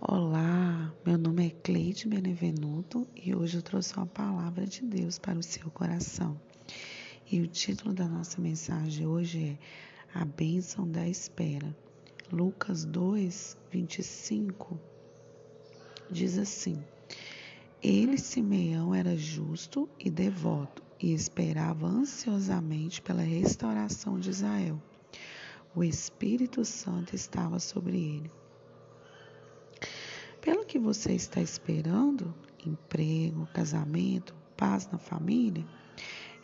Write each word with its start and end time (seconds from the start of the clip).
Olá, 0.00 0.94
meu 1.06 1.16
nome 1.16 1.46
é 1.46 1.50
Cleide 1.50 2.06
Benevenuto 2.06 3.08
e 3.16 3.34
hoje 3.34 3.56
eu 3.56 3.62
trouxe 3.62 3.96
uma 3.96 4.04
palavra 4.04 4.66
de 4.66 4.82
Deus 4.82 5.18
para 5.18 5.38
o 5.38 5.42
seu 5.42 5.70
coração. 5.70 6.38
E 7.30 7.40
o 7.40 7.46
título 7.46 7.94
da 7.94 8.06
nossa 8.06 8.40
mensagem 8.40 9.06
hoje 9.06 9.58
é 10.14 10.18
A 10.18 10.24
Bênção 10.24 10.86
da 10.86 11.08
Espera. 11.08 11.74
Lucas 12.30 12.84
2, 12.84 13.56
25 13.70 14.78
diz 16.10 16.36
assim: 16.36 16.84
Ele, 17.82 18.18
Simeão, 18.18 18.94
era 18.94 19.16
justo 19.16 19.88
e 19.98 20.10
devoto 20.10 20.82
e 21.00 21.14
esperava 21.14 21.86
ansiosamente 21.86 23.00
pela 23.00 23.22
restauração 23.22 24.20
de 24.20 24.28
Israel. 24.28 24.78
O 25.74 25.82
Espírito 25.82 26.62
Santo 26.64 27.16
estava 27.16 27.58
sobre 27.58 27.96
ele 27.96 28.43
pelo 30.44 30.66
que 30.66 30.78
você 30.78 31.14
está 31.14 31.40
esperando, 31.40 32.34
emprego, 32.66 33.48
casamento, 33.54 34.34
paz 34.54 34.86
na 34.92 34.98
família, 34.98 35.64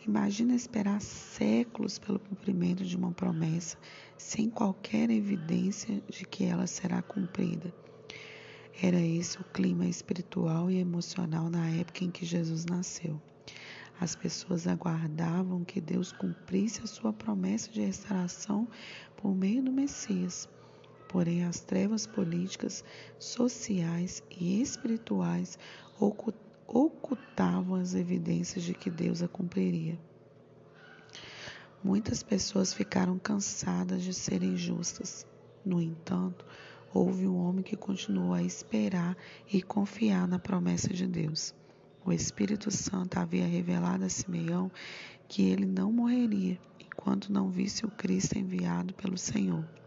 imagina 0.07 0.55
esperar 0.55 0.99
séculos 0.99 1.99
pelo 1.99 2.17
cumprimento 2.17 2.83
de 2.83 2.97
uma 2.97 3.11
promessa 3.11 3.77
sem 4.17 4.49
qualquer 4.49 5.11
evidência 5.11 6.01
de 6.09 6.25
que 6.25 6.45
ela 6.45 6.65
será 6.65 7.03
cumprida. 7.03 7.71
Era 8.81 8.99
esse 8.99 9.39
o 9.39 9.43
clima 9.43 9.85
espiritual 9.85 10.71
e 10.71 10.79
emocional 10.79 11.47
na 11.47 11.69
época 11.69 12.03
em 12.03 12.09
que 12.09 12.25
Jesus 12.25 12.65
nasceu. 12.65 13.21
As 13.99 14.15
pessoas 14.15 14.65
aguardavam 14.65 15.63
que 15.63 15.79
Deus 15.79 16.11
cumprisse 16.11 16.81
a 16.81 16.87
sua 16.87 17.13
promessa 17.13 17.69
de 17.71 17.81
restauração 17.81 18.67
por 19.15 19.35
meio 19.35 19.61
do 19.61 19.71
Messias. 19.71 20.49
Porém, 21.11 21.43
as 21.43 21.59
trevas 21.59 22.07
políticas, 22.07 22.85
sociais 23.19 24.23
e 24.31 24.61
espirituais 24.61 25.59
ocultavam 26.65 27.75
as 27.75 27.93
evidências 27.93 28.63
de 28.63 28.73
que 28.73 28.89
Deus 28.89 29.21
a 29.21 29.27
cumpriria. 29.27 29.99
Muitas 31.83 32.23
pessoas 32.23 32.73
ficaram 32.73 33.19
cansadas 33.19 34.03
de 34.03 34.13
serem 34.13 34.55
justas. 34.55 35.27
No 35.65 35.81
entanto, 35.81 36.45
houve 36.93 37.27
um 37.27 37.35
homem 37.35 37.61
que 37.61 37.75
continuou 37.75 38.33
a 38.33 38.41
esperar 38.41 39.17
e 39.51 39.61
confiar 39.61 40.25
na 40.29 40.39
promessa 40.39 40.93
de 40.93 41.05
Deus. 41.05 41.53
O 42.05 42.13
Espírito 42.13 42.71
Santo 42.71 43.17
havia 43.17 43.45
revelado 43.45 44.05
a 44.05 44.09
Simeão 44.09 44.71
que 45.27 45.43
ele 45.43 45.65
não 45.65 45.91
morreria 45.91 46.57
enquanto 46.79 47.33
não 47.33 47.49
visse 47.49 47.85
o 47.85 47.91
Cristo 47.91 48.37
enviado 48.37 48.93
pelo 48.93 49.17
Senhor. 49.17 49.80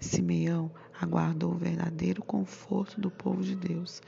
Simeão 0.00 0.72
aguardou 0.98 1.52
o 1.52 1.58
verdadeiro 1.58 2.22
conforto 2.22 3.00
do 3.00 3.10
povo 3.10 3.42
de 3.42 3.54
Deus. 3.54 4.02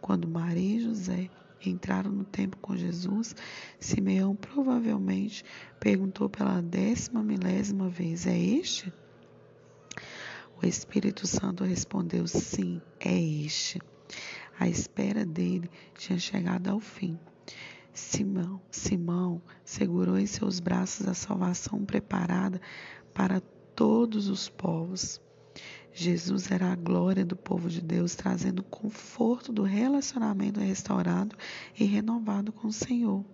Quando 0.00 0.28
Maria 0.28 0.76
e 0.76 0.82
José 0.82 1.30
entraram 1.64 2.10
no 2.10 2.24
templo 2.24 2.60
com 2.60 2.76
Jesus, 2.76 3.34
Simeão 3.78 4.34
provavelmente 4.34 5.44
perguntou 5.78 6.28
pela 6.28 6.60
décima 6.60 7.22
milésima 7.22 7.88
vez: 7.88 8.26
É 8.26 8.36
este? 8.36 8.92
O 10.60 10.66
Espírito 10.66 11.26
Santo 11.26 11.64
respondeu: 11.64 12.26
Sim, 12.26 12.82
é 12.98 13.16
este. 13.16 13.80
A 14.58 14.68
espera 14.68 15.24
dele 15.24 15.70
tinha 15.94 16.18
chegado 16.18 16.68
ao 16.68 16.80
fim. 16.80 17.18
Simão, 17.92 18.60
Simão 18.70 19.40
segurou 19.64 20.18
em 20.18 20.26
seus 20.26 20.60
braços 20.60 21.06
a 21.06 21.14
salvação 21.14 21.84
preparada 21.84 22.60
para 23.14 23.40
todos 23.74 24.28
os 24.28 24.48
povos. 24.48 25.20
Jesus 25.98 26.50
era 26.50 26.70
a 26.70 26.76
glória 26.76 27.24
do 27.24 27.34
povo 27.34 27.70
de 27.70 27.80
Deus, 27.80 28.14
trazendo 28.14 28.62
conforto 28.62 29.50
do 29.50 29.62
relacionamento 29.62 30.60
restaurado 30.60 31.34
e 31.74 31.84
renovado 31.86 32.52
com 32.52 32.68
o 32.68 32.72
Senhor. 32.72 33.24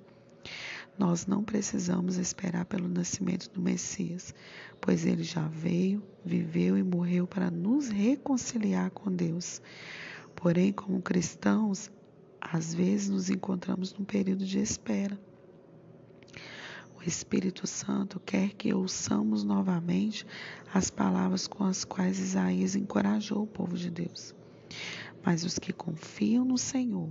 Nós 0.97 1.27
não 1.27 1.43
precisamos 1.43 2.19
esperar 2.19 2.65
pelo 2.67 2.87
nascimento 2.87 3.51
do 3.51 3.61
Messias, 3.61 4.33
pois 4.81 5.05
ele 5.05 5.25
já 5.25 5.49
veio, 5.49 6.05
viveu 6.25 6.79
e 6.79 6.85
morreu 6.85 7.27
para 7.27 7.51
nos 7.51 7.89
reconciliar 7.89 8.93
com 8.93 9.11
Deus. 9.11 9.61
Porém, 10.37 10.73
como 10.73 11.03
cristãos, 11.03 11.91
às 12.41 12.73
vezes 12.73 13.09
nos 13.09 13.29
encontramos 13.29 13.93
num 13.93 14.05
período 14.05 14.47
de 14.47 14.61
espera. 14.61 15.19
O 17.05 17.09
Espírito 17.09 17.67
Santo 17.67 18.21
quer 18.21 18.51
que 18.51 18.73
ouçamos 18.73 19.43
novamente 19.43 20.25
as 20.73 20.89
palavras 20.89 21.49
com 21.49 21.65
as 21.65 21.85
quais 21.85 22.21
Isaías 22.21 22.77
encorajou 22.77 23.43
o 23.43 23.47
povo 23.47 23.77
de 23.77 23.91
Deus. 23.91 24.33
Mas 25.25 25.43
os 25.43 25.59
que 25.59 25.73
confiam 25.73 26.45
no 26.45 26.57
Senhor 26.57 27.09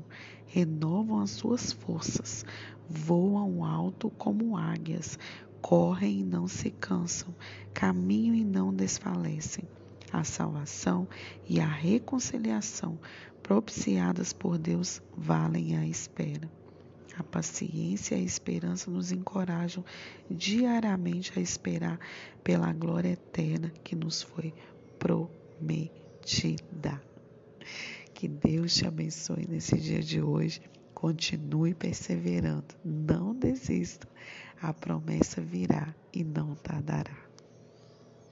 renovam 0.48 1.20
as 1.20 1.32
suas 1.32 1.74
forças, 1.74 2.46
voam 2.88 3.66
alto 3.66 4.10
como 4.12 4.56
águias, 4.56 5.20
correm 5.62 6.22
e 6.22 6.24
não 6.24 6.48
se 6.48 6.72
cansam, 6.72 7.36
caminham 7.74 8.34
e 8.34 8.46
não 8.46 8.74
desfalecem. 8.74 9.66
A 10.10 10.24
salvação 10.24 11.06
e 11.50 11.60
a 11.60 11.68
reconciliação 11.68 12.98
propiciadas 13.44 14.32
por 14.32 14.58
Deus 14.58 15.02
valem 15.18 15.76
a 15.76 15.86
espera. 15.86 16.50
A 17.18 17.24
paciência 17.24 18.16
e 18.16 18.22
a 18.22 18.24
esperança 18.24 18.90
nos 18.90 19.12
encorajam 19.12 19.84
diariamente 20.30 21.38
a 21.38 21.42
esperar 21.42 22.00
pela 22.44 22.72
glória 22.74 23.10
eterna 23.10 23.72
que 23.84 23.96
nos 23.96 24.22
foi 24.22 24.54
prometida. 24.98 25.92
Que 28.14 28.28
Deus 28.28 28.76
te 28.76 28.88
abençoe 28.88 29.48
nesse 29.48 29.78
dia 29.78 30.02
de 30.02 30.22
hoje. 30.22 30.62
Continue 30.94 31.74
perseverando. 31.74 32.76
Não 32.86 33.34
desista. 33.34 34.08
A 34.62 34.74
promessa 34.74 35.42
virá 35.42 35.96
e 36.14 36.24
não 36.24 36.56
tardará. 36.56 37.31